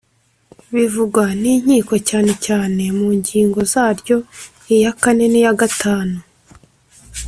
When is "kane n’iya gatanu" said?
5.01-6.17